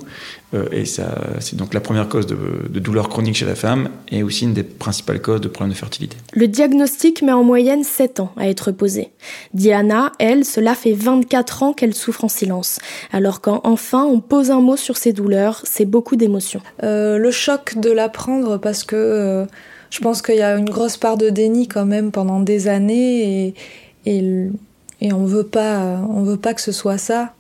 Euh, 0.55 0.69
et 0.71 0.85
ça, 0.85 1.19
c'est 1.41 1.57
donc 1.57 1.75
la 1.75 1.81
première 1.81 2.09
cause 2.09 2.25
de, 2.29 2.37
de, 2.71 2.79
douleur 2.79 3.09
chronique 3.09 3.35
chez 3.35 3.45
la 3.45 3.57
femme 3.57 3.89
et 4.13 4.23
aussi 4.23 4.45
une 4.45 4.55
des 4.55 4.63
principales 4.63 5.21
causes 5.21 5.41
de 5.41 5.49
problèmes 5.49 5.73
de 5.73 5.77
fertilité. 5.77 6.17
Le 6.33 6.47
diagnostic 6.47 7.23
met 7.23 7.33
en 7.33 7.43
moyenne 7.43 7.83
7 7.83 8.21
ans 8.21 8.31
à 8.37 8.49
être 8.49 8.71
posé. 8.71 9.09
Diana, 9.53 10.13
elle, 10.21 10.45
cela 10.45 10.77
fait 10.77 10.93
24 10.93 11.65
ans 11.65 11.73
qu'elle 11.73 11.93
souffre 11.93 12.23
en 12.23 12.29
silence. 12.29 12.79
Alors 13.11 13.41
quand 13.41 13.63
enfin 13.65 14.05
on 14.05 14.21
pose 14.21 14.53
un 14.53 14.61
mot 14.61 14.77
sur 14.77 14.97
ses 14.97 15.13
douleurs, 15.13 15.61
c'est 15.65 15.87
beaucoup 15.87 16.15
d'émotions. 16.15 16.61
le 16.81 17.31
choc 17.33 17.79
de 17.79 17.91
l'apprendre 17.91 18.59
parce 18.59 18.85
que 18.85 19.45
je 19.95 20.01
pense 20.01 20.23
qu'il 20.23 20.35
y 20.35 20.43
a 20.43 20.57
une 20.57 20.71
grosse 20.71 20.97
part 20.97 21.17
de 21.17 21.31
déni 21.31 21.69
quand 21.69 21.87
même 21.87 22.11
pendant 22.11 22.41
des 22.41 22.67
années 22.67 23.47
et, 23.47 23.55
et, 24.07 24.51
on 25.13 25.25
veut 25.25 25.45
pas, 25.45 26.01
on 26.09 26.23
veut 26.23 26.37
pas 26.37 26.55
que 26.55 26.61
ce 26.61 26.73
soit 26.73 26.99
ça. 26.99 27.35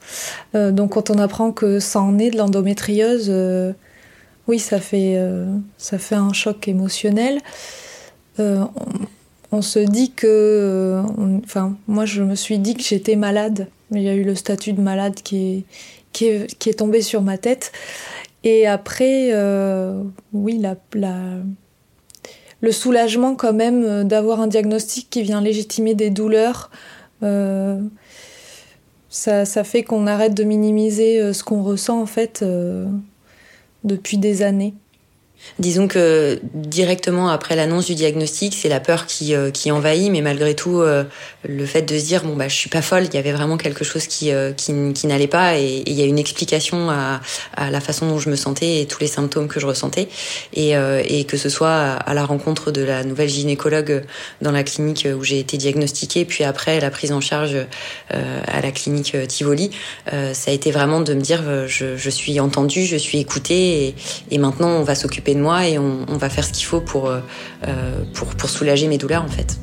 Euh, 0.54 0.70
donc 0.70 0.92
quand 0.92 1.10
on 1.10 1.18
apprend 1.18 1.52
que 1.52 1.80
ça 1.80 2.00
en 2.00 2.18
est 2.18 2.30
de 2.30 2.36
l'endométriose, 2.36 3.26
euh, 3.28 3.72
oui, 4.48 4.58
ça 4.58 4.80
fait, 4.80 5.14
euh, 5.16 5.46
ça 5.78 5.98
fait 5.98 6.14
un 6.14 6.32
choc 6.32 6.68
émotionnel. 6.68 7.40
On, 8.38 9.62
se 9.62 9.78
dit 9.78 10.10
que, 10.10 11.00
enfin, 11.44 11.76
moi 11.86 12.04
je 12.06 12.22
me 12.24 12.34
suis 12.34 12.58
dit 12.58 12.74
que 12.74 12.82
j'étais 12.82 13.14
malade. 13.14 13.68
Il 13.92 14.02
y 14.02 14.08
a 14.08 14.14
eu 14.14 14.24
le 14.24 14.34
statut 14.34 14.72
de 14.72 14.80
malade 14.80 15.14
qui 15.14 15.64
est, 16.12 16.48
qui 16.58 16.68
est, 16.68 16.78
tombé 16.78 17.02
sur 17.02 17.22
ma 17.22 17.38
tête. 17.38 17.70
Et 18.42 18.66
après, 18.66 19.32
oui, 20.32 20.58
la 20.58 20.74
le 22.64 22.72
soulagement 22.72 23.36
quand 23.36 23.52
même 23.52 23.84
euh, 23.84 24.04
d'avoir 24.04 24.40
un 24.40 24.46
diagnostic 24.46 25.08
qui 25.10 25.22
vient 25.22 25.40
légitimer 25.40 25.94
des 25.94 26.10
douleurs. 26.10 26.70
Euh, 27.22 27.78
ça, 29.10 29.44
fait 29.62 29.84
qu'on 29.84 30.08
arrête 30.08 30.34
de 30.34 30.42
minimiser 30.42 31.20
euh, 31.20 31.32
ce 31.32 31.44
qu'on 31.44 31.62
ressent 31.62 32.00
en 32.00 32.06
fait 32.06 32.44
depuis 33.84 34.18
des 34.18 34.42
années. 34.42 34.74
Disons 35.58 35.86
que 35.88 36.40
directement 36.54 37.28
après 37.28 37.54
l'annonce 37.54 37.86
du 37.86 37.94
diagnostic, 37.94 38.54
c'est 38.54 38.68
la 38.68 38.80
peur 38.80 39.06
qui, 39.06 39.34
euh, 39.34 39.50
qui 39.50 39.70
envahit, 39.70 40.10
mais 40.10 40.20
malgré 40.20 40.54
tout, 40.54 40.80
euh, 40.80 41.04
le 41.46 41.66
fait 41.66 41.82
de 41.82 41.96
se 41.96 42.04
dire 42.04 42.24
bon 42.24 42.34
bah 42.34 42.48
je 42.48 42.54
suis 42.54 42.70
pas 42.70 42.82
folle, 42.82 43.04
il 43.04 43.14
y 43.14 43.18
avait 43.18 43.32
vraiment 43.32 43.56
quelque 43.56 43.84
chose 43.84 44.06
qui 44.06 44.32
euh, 44.32 44.52
qui, 44.52 44.72
qui 44.94 45.06
n'allait 45.06 45.28
pas 45.28 45.58
et 45.58 45.84
il 45.86 45.92
y 45.92 46.02
a 46.02 46.06
une 46.06 46.18
explication 46.18 46.90
à, 46.90 47.20
à, 47.56 47.70
la 47.70 47.80
façon 47.80 48.08
dont 48.08 48.18
je 48.18 48.30
me 48.30 48.36
sentais 48.36 48.80
et 48.80 48.86
tous 48.86 49.00
les 49.00 49.06
symptômes 49.06 49.46
que 49.46 49.60
je 49.60 49.66
ressentais. 49.66 50.08
Et, 50.54 50.72
et 50.72 51.24
que 51.24 51.36
ce 51.36 51.48
soit 51.48 51.72
à 51.72 52.14
la 52.14 52.24
rencontre 52.24 52.70
de 52.70 52.82
la 52.82 53.04
nouvelle 53.04 53.28
gynécologue 53.28 54.02
dans 54.40 54.52
la 54.52 54.62
clinique 54.62 55.06
où 55.16 55.22
j'ai 55.22 55.38
été 55.38 55.56
diagnostiquée, 55.56 56.24
puis 56.24 56.44
après 56.44 56.80
la 56.80 56.90
prise 56.90 57.12
en 57.12 57.20
charge 57.20 57.56
à 58.10 58.60
la 58.60 58.70
clinique 58.70 59.16
Tivoli, 59.28 59.70
ça 60.10 60.50
a 60.50 60.54
été 60.54 60.70
vraiment 60.70 61.00
de 61.00 61.14
me 61.14 61.20
dire 61.20 61.66
je, 61.66 61.96
je 61.96 62.10
suis 62.10 62.40
entendue, 62.40 62.84
je 62.84 62.96
suis 62.96 63.18
écoutée 63.18 63.94
et 64.30 64.38
maintenant 64.38 64.68
on 64.68 64.82
va 64.82 64.94
s'occuper 64.94 65.33
de 65.34 65.40
moi 65.40 65.66
et 65.66 65.78
on, 65.78 66.16
va 66.16 66.28
faire 66.28 66.44
ce 66.44 66.52
qu'il 66.52 66.66
faut 66.66 66.80
pour, 66.80 67.08
euh, 67.10 67.20
pour 68.14 68.48
soulager 68.48 68.88
mes 68.88 68.98
douleurs 68.98 69.24
en 69.24 69.28
fait. 69.28 69.58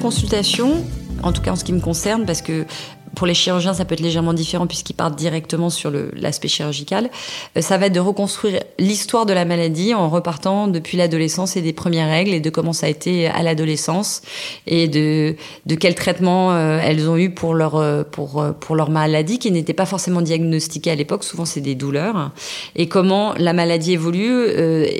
Consultation, 0.00 0.84
en 1.22 1.32
tout 1.32 1.42
cas 1.42 1.52
en 1.52 1.56
ce 1.56 1.64
qui 1.64 1.72
me 1.72 1.80
concerne, 1.80 2.24
parce 2.26 2.42
que 2.42 2.66
pour 3.22 3.28
les 3.28 3.34
chirurgiens, 3.34 3.72
ça 3.72 3.84
peut 3.84 3.92
être 3.92 4.00
légèrement 4.00 4.32
différent 4.32 4.66
puisqu'ils 4.66 4.94
partent 4.94 5.14
directement 5.14 5.70
sur 5.70 5.92
l'aspect 5.92 6.48
chirurgical. 6.48 7.08
Euh, 7.56 7.60
ça 7.60 7.78
va 7.78 7.86
être 7.86 7.92
de 7.92 8.00
reconstruire 8.00 8.64
l'histoire 8.80 9.26
de 9.26 9.32
la 9.32 9.44
maladie 9.44 9.94
en 9.94 10.08
repartant 10.08 10.66
depuis 10.66 10.96
l'adolescence 10.96 11.56
et 11.56 11.62
des 11.62 11.72
premières 11.72 12.08
règles 12.08 12.32
et 12.32 12.40
de 12.40 12.50
comment 12.50 12.72
ça 12.72 12.86
a 12.86 12.88
été 12.88 13.28
à 13.28 13.44
l'adolescence 13.44 14.22
et 14.66 14.88
de, 14.88 15.36
de 15.66 15.74
quel 15.76 15.94
traitement 15.94 16.50
euh, 16.50 16.80
elles 16.82 17.08
ont 17.08 17.16
eu 17.16 17.30
pour 17.30 17.54
leur, 17.54 17.76
euh, 17.76 18.02
pour, 18.02 18.44
pour 18.58 18.74
leur 18.74 18.90
maladie 18.90 19.38
qui 19.38 19.52
n'était 19.52 19.72
pas 19.72 19.86
forcément 19.86 20.20
diagnostiquée 20.20 20.90
à 20.90 20.96
l'époque. 20.96 21.22
Souvent, 21.22 21.44
c'est 21.44 21.60
des 21.60 21.76
douleurs. 21.76 22.32
Et 22.74 22.88
comment 22.88 23.34
la 23.38 23.52
maladie 23.52 23.92
évolue. 23.92 24.48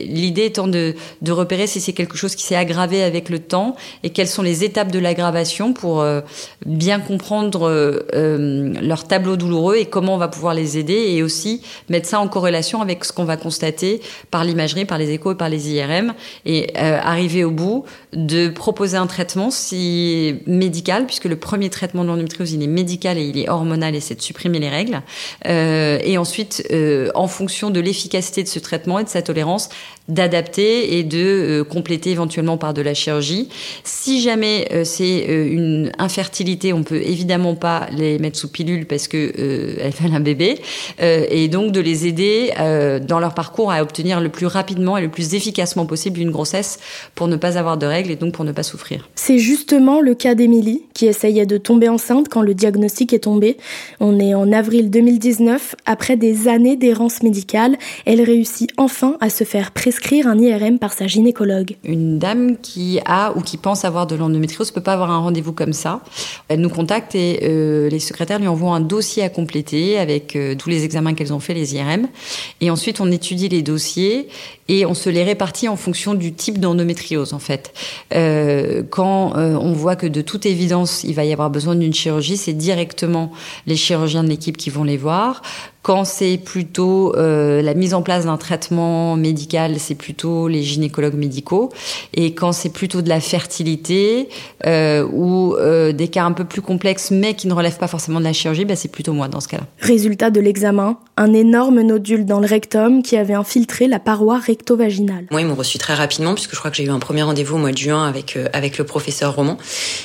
L'idée 0.05 0.45
étant 0.45 0.69
de, 0.69 0.95
de 1.23 1.33
repérer 1.33 1.67
si 1.67 1.81
c'est 1.81 1.93
quelque 1.93 2.17
chose 2.17 2.37
qui 2.37 2.45
s'est 2.45 2.55
aggravé 2.55 3.03
avec 3.03 3.31
le 3.31 3.41
temps 3.41 3.75
et 4.05 4.11
quelles 4.11 4.29
sont 4.29 4.43
les 4.43 4.63
étapes 4.63 4.93
de 4.93 5.01
l'aggravation 5.01 5.73
pour 5.73 6.05
bien 6.65 7.01
comprendre 7.01 8.05
euh, 8.15 8.75
leur 8.83 9.05
tableau 9.07 9.37
douloureux 9.37 9.77
et 9.77 9.87
comment 9.87 10.15
on 10.15 10.19
va 10.19 10.29
pouvoir 10.29 10.55
les 10.55 10.79
aider 10.79 11.07
et 11.09 11.23
aussi 11.23 11.63
mettre 11.89 12.09
ça 12.09 12.21
en 12.21 12.29
corrélation 12.29 12.83
avec 12.83 13.05
ce 13.05 13.13
qu'on 13.13 13.25
va 13.25 13.37
constater 13.37 14.01
par 14.31 14.45
l'imagerie, 14.45 14.85
par 14.85 14.99
les 14.99 15.11
échos 15.11 15.33
et 15.33 15.35
par 15.35 15.49
les 15.49 15.71
IRM 15.71 16.15
et 16.45 16.71
euh, 16.77 16.99
arriver 17.03 17.45
au 17.45 17.51
bout 17.51 17.85
de 18.13 18.49
proposer 18.49 18.97
un 18.97 19.07
traitement 19.07 19.51
si 19.51 20.37
médical 20.47 21.07
puisque 21.07 21.25
le 21.25 21.37
premier 21.37 21.71
traitement 21.71 22.03
de 22.03 22.09
l'endométriose 22.09 22.53
il 22.53 22.63
est 22.63 22.67
médical 22.67 23.19
et 23.19 23.25
il 23.25 23.39
est 23.39 23.49
hormonal 23.49 23.95
et 23.95 24.01
c'est 24.01 24.17
de 24.17 24.23
supprimer 24.23 24.59
les 24.59 24.69
règles. 24.69 25.03
Euh, 25.47 25.99
et 26.05 26.19
ensuite 26.19 26.67
en 27.15 27.27
fonction 27.27 27.71
de 27.71 27.81
l'efficacité 27.81 28.43
de 28.43 28.49
ce 28.49 28.59
traitement 28.59 28.99
et 28.99 29.05
de 29.05 29.09
sa 29.09 29.23
tolérance 29.23 29.69
d'adapter 30.09 30.99
et 30.99 31.05
de 31.05 31.65
compléter 31.69 32.11
éventuellement 32.11 32.59
par 32.59 32.75
de 32.75 32.83
la 32.83 32.95
chirurgie. 32.95 33.49
Si 33.85 34.21
jamais 34.21 34.69
c'est 34.85 35.25
une 35.27 35.93
infertilité, 35.99 36.73
on 36.73 36.83
peut 36.83 37.01
évidemment 37.03 37.55
pas 37.55 37.87
les 37.93 38.19
mettre 38.19 38.39
sous 38.39 38.49
pilule 38.49 38.87
parce 38.87 39.09
que 39.09 39.33
euh, 39.39 39.77
elles 39.81 39.93
veulent 39.93 40.15
un 40.15 40.21
bébé, 40.21 40.59
euh, 41.01 41.25
et 41.31 41.49
donc 41.49 41.73
de 41.73 41.81
les 41.81 42.07
aider 42.07 42.53
euh, 42.59 42.99
dans 42.99 43.21
leur 43.21 43.35
parcours 43.35 43.71
à 43.73 43.83
obtenir 43.83 44.21
le 44.21 44.29
plus 44.29 44.47
rapidement 44.47 44.97
et 44.97 45.03
le 45.03 45.09
plus 45.09 45.35
efficacement 45.35 45.87
possible 45.87 46.21
une 46.21 46.31
grossesse 46.31 46.79
pour 47.15 47.29
ne 47.29 47.37
pas 47.37 47.59
avoir 47.59 47.77
de 47.77 47.87
règles 47.87 48.11
et 48.11 48.17
donc 48.17 48.33
pour 48.33 48.45
ne 48.45 48.53
pas 48.53 48.63
souffrir. 48.63 49.09
C'est 49.15 49.39
justement 49.39 50.01
le 50.01 50.15
cas 50.15 50.35
d'Émilie 50.35 50.83
qui 50.95 51.07
essayait 51.07 51.47
de 51.47 51.57
tomber 51.57 51.89
enceinte 51.89 52.29
quand 52.29 52.43
le 52.43 52.55
diagnostic 52.55 53.13
est 53.13 53.21
tombé. 53.21 53.57
On 54.01 54.19
est 54.19 54.35
en 54.35 54.53
avril 54.53 54.91
2019, 54.91 55.77
après 55.87 56.17
des 56.17 56.49
années 56.49 56.77
d'errance 56.77 57.23
médicale, 57.23 57.77
elle 58.05 58.23
réussit 58.23 58.71
enfin 58.77 59.17
à 59.21 59.31
se 59.31 59.45
faire 59.45 59.71
prescrire 59.93 60.27
un 60.27 60.39
IRM 60.39 60.79
par 60.79 60.95
sa 60.95 61.07
gynécologue. 61.07 61.77
Une 61.85 62.19
dame 62.19 62.57
qui 62.57 62.99
a 63.05 63.33
ou 63.37 63.43
qui 63.43 63.59
pense 63.59 63.85
avoir 63.85 64.07
de 64.07 64.17
l'endométriose 64.17 64.71
peut 64.71 64.81
pas 64.81 64.95
avoir 64.95 65.11
un 65.11 65.19
rendez-vous 65.19 65.53
comme 65.53 65.75
ça. 65.75 66.01
Elle 66.49 66.61
nous 66.61 66.71
contacte 66.71 67.15
et 67.15 67.89
les 67.91 67.99
secrétaires 67.99 68.39
lui 68.39 68.49
envoient 68.49 68.75
un 68.75 68.81
dossier 68.81 69.23
à 69.23 69.29
compléter 69.29 69.99
avec 69.99 70.35
euh, 70.35 70.55
tous 70.55 70.71
les 70.71 70.85
examens 70.85 71.13
qu'elles 71.13 71.35
ont 71.35 71.41
fait, 71.41 71.53
les 71.53 71.75
IRM. 71.75 72.09
Et 72.61 72.71
ensuite, 72.71 73.01
on 73.01 73.11
étudie 73.11 73.49
les 73.49 73.63
dossiers 73.63 74.29
et 74.69 74.87
on 74.87 74.95
se 74.95 75.11
les 75.11 75.23
répartit 75.23 75.69
en 75.69 75.77
fonction 75.77 76.15
du 76.15 76.33
type 76.33 76.59
d'endométriose, 76.59 77.35
en 77.35 77.39
fait. 77.39 77.75
Euh, 78.15 78.83
quand 78.89 79.37
euh, 79.37 79.55
on 79.55 79.73
voit 79.73 79.97
que 79.97 80.07
de 80.07 80.23
toute 80.23 80.47
évidence, 80.47 81.05
il 81.05 81.15
va 81.15 81.25
y 81.25 81.33
avoir 81.33 81.51
besoin 81.51 81.75
d'une 81.75 81.93
chirurgie, 81.93 82.37
c'est 82.37 82.53
directement 82.55 83.33
les 83.67 83.77
chirurgiens 83.77 84.25
de 84.25 84.29
l'équipe 84.29 84.57
qui 84.57 84.71
vont 84.71 84.85
les 84.85 84.97
voir. 84.97 85.43
Quand 85.83 86.05
c'est 86.05 86.39
plutôt 86.39 87.13
euh, 87.17 87.61
la 87.61 87.75
mise 87.75 87.93
en 87.93 88.03
place 88.03 88.25
d'un 88.25 88.37
traitement 88.37 89.17
médical, 89.17 89.81
c'est 89.81 89.97
plutôt 89.97 90.47
les 90.47 90.63
gynécologues 90.63 91.17
médicaux. 91.17 91.71
Et 92.15 92.35
quand 92.35 92.53
c'est 92.53 92.69
plutôt 92.69 93.03
de 93.03 93.09
la 93.09 93.19
fertilité 93.19 94.29
euh, 94.65 95.05
ou 95.13 95.57
euh, 95.57 95.91
des 95.91 96.07
cas 96.07 96.23
un 96.23 96.31
peu 96.31 96.45
plus 96.45 96.63
complexes, 96.63 97.11
mais 97.11 97.35
qui 97.35 97.49
ne 97.49 97.53
relèvent 97.53 97.79
pas 97.79 97.89
forcément 97.89 98.21
de 98.21 98.25
la 98.25 98.33
chirurgie, 98.33 98.65
bah, 98.65 98.77
c'est 98.77 98.93
plutôt 98.93 99.13
moi 99.13 99.27
dans 99.27 99.41
ce 99.41 99.49
cas-là. 99.49 99.65
Résultat 99.81 100.31
de 100.31 100.39
l'examen, 100.39 100.99
un 101.17 101.33
énorme 101.33 101.81
nodule 101.81 102.27
dans 102.27 102.39
le 102.39 102.47
rectum 102.47 103.03
qui 103.03 103.17
avait 103.17 103.35
infiltré 103.35 103.89
la 103.89 103.99
paroi 103.99 104.39
recto-vaginale. 104.39 105.27
Moi, 105.33 105.41
ils 105.41 105.49
m'ont 105.49 105.57
reçu 105.57 105.79
très 105.79 105.95
rapidement 105.95 106.35
puisque 106.35 106.53
je 106.53 106.59
crois 106.61 106.71
que 106.71 106.77
j'ai 106.77 106.85
eu 106.85 106.91
un 106.91 107.01
premier 107.01 107.23
rendez-vous 107.23 107.57
au 107.57 107.61
mois 107.61 107.73
de 107.73 107.79
juin 107.79 108.07
avec 108.07 108.39
avec 108.53 108.79
le 108.79 108.85
professeur 108.85 109.35
Roman, 109.35 109.57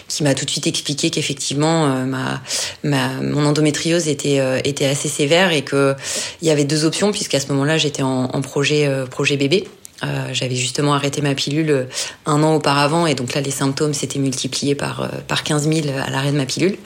qui 0.07 0.23
m'a 0.23 0.33
tout 0.33 0.45
de 0.45 0.49
suite 0.49 0.65
expliqué 0.65 1.11
qu'effectivement 1.11 2.05
ma, 2.05 2.41
ma 2.83 3.09
mon 3.21 3.45
endométriose 3.45 4.07
était 4.07 4.41
était 4.63 4.85
assez 4.85 5.07
sévère 5.07 5.51
et 5.51 5.66
qu'il 5.67 5.95
y 6.41 6.49
avait 6.49 6.65
deux 6.65 6.85
options 6.85 7.11
puisqu'à 7.11 7.39
ce 7.39 7.47
moment-là 7.49 7.77
j'étais 7.77 8.03
en, 8.03 8.27
projet 8.41 8.87
euh, 8.87 9.05
projet 9.05 9.37
bébé 9.37 9.67
Euh, 10.03 10.27
j'avais 10.31 10.55
justement 10.55 10.93
arrêté 10.93 11.21
ma 11.21 11.33
pilule 11.33 11.71
euh, 11.71 11.83
un 12.27 12.43
an 12.43 12.53
auparavant 12.53 13.07
et 13.07 13.15
donc 13.15 13.33
là 13.33 13.41
les 13.41 13.49
symptômes 13.49 13.95
s'étaient 13.95 14.19
multipliés 14.19 14.75
par 14.75 15.01
euh, 15.01 15.07
par 15.27 15.43
15 15.43 15.67
000 15.67 15.87
à 15.97 16.11
l'arrêt 16.11 16.31
de 16.31 16.37
ma 16.37 16.45
pilule. 16.45 16.77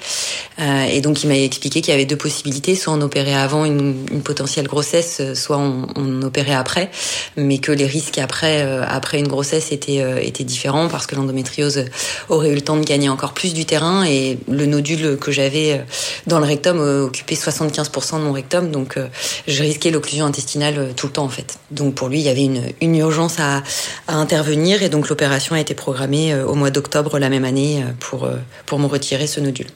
Et 0.93 1.01
donc 1.01 1.23
il 1.23 1.27
m'a 1.27 1.37
expliqué 1.37 1.81
qu'il 1.81 1.91
y 1.91 1.95
avait 1.95 2.05
deux 2.05 2.17
possibilités, 2.17 2.75
soit 2.75 2.93
on 2.93 3.01
opérait 3.01 3.33
avant 3.33 3.65
une, 3.65 4.05
une 4.11 4.21
potentielle 4.21 4.67
grossesse, 4.67 5.19
soit 5.33 5.57
on, 5.57 5.87
on, 5.95 6.21
opérait 6.21 6.53
après, 6.53 6.91
mais 7.35 7.57
que 7.57 7.71
les 7.71 7.87
risques 7.87 8.19
après 8.19 8.61
après 8.87 9.17
une 9.17 9.27
grossesse 9.27 9.71
étaient 9.71 10.03
étaient 10.23 10.43
différents 10.43 10.87
parce 10.87 11.07
que 11.07 11.15
l'endométriose 11.15 11.85
aurait 12.29 12.51
eu 12.51 12.55
le 12.55 12.61
temps 12.61 12.77
de 12.77 12.85
gagner 12.85 13.09
encore 13.09 13.33
plus 13.33 13.55
du 13.55 13.65
terrain 13.65 14.03
et 14.03 14.37
le 14.47 14.67
nodule 14.67 15.17
que 15.17 15.31
j'avais 15.31 15.83
dans 16.27 16.39
le 16.39 16.45
rectum 16.45 16.79
occupait 16.79 17.33
75% 17.33 18.19
de 18.19 18.23
mon 18.23 18.33
rectum, 18.33 18.69
donc 18.69 18.99
je 19.47 19.63
risquais 19.63 19.89
l'occlusion 19.89 20.27
intestinale 20.27 20.93
tout 20.95 21.07
le 21.07 21.13
temps 21.13 21.25
en 21.25 21.29
fait. 21.29 21.57
Donc 21.71 21.95
pour 21.95 22.07
lui 22.07 22.19
il 22.19 22.25
y 22.25 22.29
avait 22.29 22.45
une, 22.45 22.61
une 22.81 23.00
urgence 23.01 23.39
à, 23.39 23.63
à, 24.07 24.15
intervenir 24.15 24.81
et 24.83 24.89
donc 24.89 25.09
l'opération 25.09 25.55
a 25.55 25.59
été 25.59 25.73
programmée 25.73 26.33
euh, 26.33 26.45
au 26.45 26.55
mois 26.55 26.71
d'octobre 26.71 27.19
la 27.19 27.29
même 27.29 27.45
année 27.45 27.83
euh, 27.83 27.91
pour, 27.99 28.23
euh, 28.23 28.35
pour 28.65 28.79
me 28.79 28.85
retirer 28.85 29.27
ce 29.27 29.39
nodule. 29.39 29.67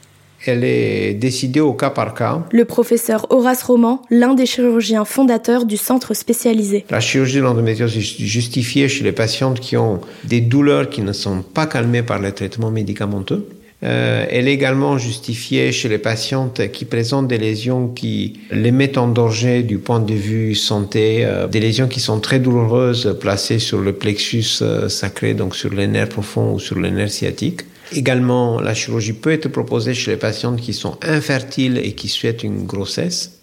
Elle 0.47 0.63
est 0.63 1.13
décidée 1.15 1.59
au 1.59 1.73
cas 1.73 1.89
par 1.89 2.13
cas. 2.13 2.43
Le 2.51 2.65
professeur 2.65 3.25
Horace 3.31 3.63
Roman, 3.63 4.01
l'un 4.11 4.35
des 4.35 4.45
chirurgiens 4.45 5.03
fondateurs 5.03 5.65
du 5.65 5.75
centre 5.75 6.13
spécialisé. 6.13 6.85
La 6.91 6.99
chirurgie 6.99 7.37
de 7.37 7.41
l'endométriose 7.41 7.97
est 7.97 8.01
justifiée 8.01 8.87
chez 8.87 9.03
les 9.03 9.11
patientes 9.11 9.59
qui 9.59 9.75
ont 9.75 10.01
des 10.23 10.41
douleurs 10.41 10.89
qui 10.89 11.01
ne 11.01 11.13
sont 11.13 11.41
pas 11.41 11.65
calmées 11.65 12.03
par 12.03 12.19
les 12.19 12.31
traitements 12.31 12.69
médicamenteux 12.69 13.47
euh, 13.85 14.25
elle 14.31 14.47
est 14.47 14.53
également 14.53 14.97
justifiée 14.97 15.71
chez 15.71 15.89
les 15.89 15.99
patientes 15.99 16.71
qui 16.71 16.85
présentent 16.85 17.27
des 17.27 17.37
lésions 17.37 17.87
qui 17.87 18.39
les 18.49 18.71
mettent 18.71 18.97
en 18.97 19.07
danger 19.07 19.61
du 19.61 19.77
point 19.77 19.99
de 19.99 20.13
vue 20.13 20.55
santé, 20.55 21.23
euh, 21.23 21.47
des 21.47 21.59
lésions 21.59 21.87
qui 21.87 21.99
sont 21.99 22.19
très 22.19 22.39
douloureuses 22.39 23.15
placées 23.19 23.59
sur 23.59 23.79
le 23.79 23.93
plexus 23.93 24.59
euh, 24.63 24.89
sacré, 24.89 25.35
donc 25.35 25.55
sur 25.55 25.71
les 25.71 25.85
nerfs 25.85 26.09
profonds 26.09 26.55
ou 26.55 26.59
sur 26.59 26.79
les 26.79 26.89
nerfs 26.89 27.11
sciatiques. 27.11 27.61
Également, 27.91 28.59
la 28.59 28.73
chirurgie 28.73 29.13
peut 29.13 29.31
être 29.31 29.49
proposée 29.49 29.93
chez 29.93 30.11
les 30.11 30.17
patientes 30.17 30.59
qui 30.59 30.73
sont 30.73 30.97
infertiles 31.03 31.77
et 31.77 31.91
qui 31.91 32.07
souhaitent 32.07 32.43
une 32.43 32.65
grossesse 32.65 33.33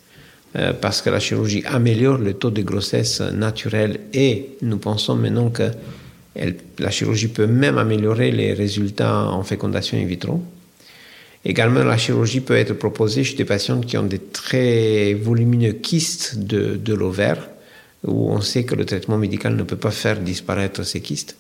parce 0.83 1.01
que 1.01 1.09
la 1.09 1.19
chirurgie 1.19 1.63
améliore 1.65 2.19
le 2.19 2.35
taux 2.35 2.51
de 2.51 2.61
grossesse 2.61 3.23
naturel 3.23 4.01
et 4.13 4.51
nous 4.61 4.77
pensons 4.77 5.15
maintenant 5.15 5.49
que 5.49 5.71
la 6.35 6.91
chirurgie 6.91 7.29
peut 7.29 7.47
même 7.47 7.79
améliorer 7.79 8.31
les 8.31 8.53
résultats 8.55 9.25
en 9.29 9.43
fécondation 9.43 9.99
in 9.99 10.05
vitro. 10.05 10.43
Également, 11.45 11.83
la 11.83 11.99
chirurgie 11.99 12.41
peut 12.41 12.57
être 12.57 12.75
proposée 12.75 13.25
chez 13.25 13.37
des 13.37 13.45
patientes 13.45 13.87
qui 13.87 13.97
ont 13.97 14.05
des 14.05 14.21
très 14.21 15.15
volumineux 15.15 15.73
kystes 15.73 16.39
de, 16.39 16.77
de 16.77 16.95
l'ovaire, 16.95 17.49
où 18.07 18.31
on 18.31 18.41
sait 18.41 18.65
que 18.65 18.75
le 18.75 18.85
traitement 18.85 19.19
médical 19.19 19.57
ne 19.57 19.63
peut 19.63 19.77
pas 19.77 19.91
faire 19.91 20.21
disparaître 20.21 20.85
ces 20.85 21.01
kystes. 21.01 21.37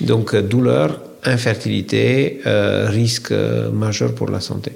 Donc, 0.00 0.34
euh, 0.34 0.42
douleur, 0.42 1.00
infertilité, 1.24 2.40
euh, 2.46 2.88
risque 2.88 3.32
euh, 3.32 3.70
majeur 3.70 4.14
pour 4.14 4.30
la 4.30 4.40
santé. 4.40 4.72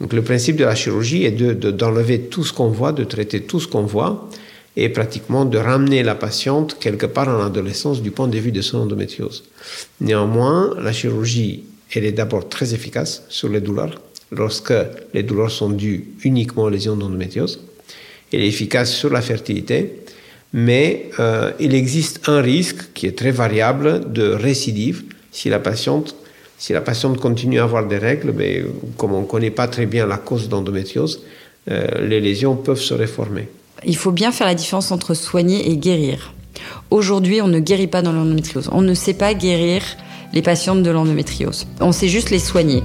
Donc, 0.00 0.12
le 0.12 0.22
principe 0.22 0.56
de 0.56 0.64
la 0.64 0.74
chirurgie 0.74 1.24
est 1.24 1.30
d'enlever 1.32 2.18
de, 2.18 2.24
tout 2.24 2.44
ce 2.44 2.52
qu'on 2.52 2.68
voit, 2.68 2.92
de 2.92 3.04
traiter 3.04 3.42
tout 3.42 3.60
ce 3.60 3.68
qu'on 3.68 3.84
voit, 3.84 4.28
et 4.76 4.88
pratiquement 4.88 5.44
de 5.44 5.58
ramener 5.58 6.02
la 6.02 6.14
patiente 6.14 6.76
quelque 6.80 7.06
part 7.06 7.28
en 7.28 7.44
adolescence 7.44 8.02
du 8.02 8.10
point 8.10 8.28
de 8.28 8.38
vue 8.38 8.52
de 8.52 8.60
son 8.60 8.78
endométriose. 8.78 9.44
Néanmoins, 10.00 10.74
la 10.80 10.92
chirurgie, 10.92 11.64
elle 11.94 12.04
est 12.04 12.12
d'abord 12.12 12.48
très 12.48 12.74
efficace 12.74 13.22
sur 13.28 13.48
les 13.48 13.60
douleurs, 13.60 14.00
lorsque 14.32 14.74
les 15.12 15.22
douleurs 15.22 15.50
sont 15.50 15.70
dues 15.70 16.04
uniquement 16.24 16.64
aux 16.64 16.70
lésions 16.70 16.96
d'endométriose. 16.96 17.60
Elle 18.32 18.40
est 18.40 18.48
efficace 18.48 18.92
sur 18.92 19.10
la 19.10 19.22
fertilité, 19.22 20.00
mais 20.52 21.10
euh, 21.20 21.52
il 21.60 21.74
existe 21.74 22.28
un 22.28 22.40
risque 22.40 22.92
qui 22.94 23.06
est 23.06 23.16
très 23.16 23.30
variable 23.30 24.12
de 24.12 24.28
récidive 24.28 25.04
si 25.30 25.48
la 25.48 25.58
patiente 25.58 26.16
si 26.56 26.72
la 26.72 26.80
patiente 26.80 27.18
continue 27.20 27.58
à 27.58 27.64
avoir 27.64 27.86
des 27.86 27.98
règles, 27.98 28.32
mais 28.32 28.64
comme 28.96 29.12
on 29.12 29.22
ne 29.22 29.26
connaît 29.26 29.50
pas 29.50 29.68
très 29.68 29.86
bien 29.86 30.06
la 30.06 30.16
cause 30.16 30.48
d'endométriose, 30.48 31.22
euh, 31.70 32.06
les 32.06 32.20
lésions 32.20 32.56
peuvent 32.56 32.80
se 32.80 32.94
réformer 32.94 33.48
il 33.86 33.96
faut 33.96 34.12
bien 34.12 34.32
faire 34.32 34.46
la 34.46 34.54
différence 34.54 34.92
entre 34.92 35.14
soigner 35.14 35.70
et 35.70 35.76
guérir. 35.76 36.32
Aujourd'hui, 36.90 37.40
on 37.42 37.48
ne 37.48 37.58
guérit 37.58 37.86
pas 37.86 38.02
dans 38.02 38.12
l'endométriose. 38.12 38.68
On 38.72 38.82
ne 38.82 38.94
sait 38.94 39.14
pas 39.14 39.34
guérir 39.34 39.82
les 40.32 40.42
patientes 40.42 40.82
de 40.82 40.90
l'endométriose. 40.90 41.66
On 41.80 41.92
sait 41.92 42.08
juste 42.08 42.30
les 42.30 42.38
soigner. 42.38 42.82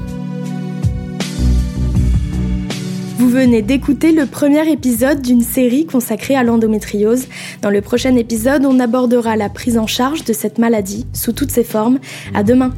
Vous 3.17 3.29
venez 3.29 3.61
d'écouter 3.61 4.11
le 4.11 4.25
premier 4.25 4.71
épisode 4.71 5.21
d'une 5.21 5.41
série 5.41 5.85
consacrée 5.85 6.35
à 6.35 6.43
l'endométriose. 6.43 7.27
Dans 7.61 7.69
le 7.69 7.81
prochain 7.81 8.15
épisode, 8.15 8.65
on 8.65 8.79
abordera 8.79 9.35
la 9.35 9.49
prise 9.49 9.77
en 9.77 9.87
charge 9.87 10.23
de 10.23 10.33
cette 10.33 10.57
maladie 10.57 11.05
sous 11.13 11.33
toutes 11.33 11.51
ses 11.51 11.63
formes. 11.63 11.99
À 12.33 12.43
demain. 12.43 12.73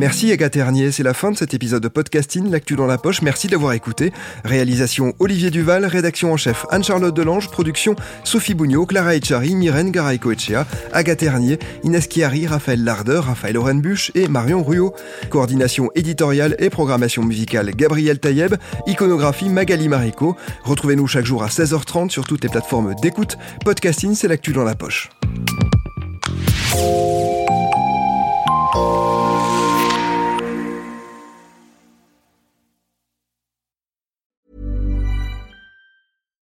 Merci 0.00 0.32
Agathe 0.32 0.52
Ternier, 0.54 0.92
c'est 0.92 1.02
la 1.02 1.12
fin 1.12 1.30
de 1.30 1.36
cet 1.36 1.52
épisode 1.52 1.82
de 1.82 1.88
podcasting, 1.88 2.50
l'actu 2.50 2.74
dans 2.74 2.86
la 2.86 2.96
poche. 2.96 3.20
Merci 3.20 3.48
d'avoir 3.48 3.74
écouté. 3.74 4.14
Réalisation 4.46 5.12
Olivier 5.18 5.50
Duval, 5.50 5.84
rédaction 5.84 6.32
en 6.32 6.38
chef 6.38 6.64
Anne-Charlotte 6.70 7.14
Delange, 7.14 7.50
production 7.50 7.94
Sophie 8.24 8.54
Bougnot, 8.54 8.86
Clara 8.86 9.14
Echari, 9.14 9.54
Myrène 9.54 9.90
Garay-Coechea, 9.90 10.66
Agathe 10.94 11.18
Ternier, 11.18 11.58
Inès 11.84 12.08
Chiari, 12.08 12.46
Raphaël 12.46 12.82
Larder, 12.82 13.20
Raphaël 13.22 13.58
Orenbuch 13.58 14.10
et 14.14 14.26
Marion 14.26 14.62
Ruot. 14.62 14.94
Coordination 15.28 15.90
éditoriale 15.94 16.56
et 16.60 16.70
programmation 16.70 17.22
musicale 17.22 17.70
Gabriel 17.76 18.20
Taïeb, 18.20 18.54
iconographie 18.86 19.50
Magali 19.50 19.88
Marico. 19.88 20.34
Retrouvez-nous 20.64 21.08
chaque 21.08 21.26
jour 21.26 21.42
à 21.42 21.48
16h30 21.48 22.08
sur 22.08 22.24
toutes 22.24 22.42
les 22.42 22.48
plateformes 22.48 22.94
d'écoute. 23.02 23.36
Podcasting, 23.66 24.14
c'est 24.14 24.28
l'actu 24.28 24.54
dans 24.54 24.64
la 24.64 24.74
poche. 24.74 25.10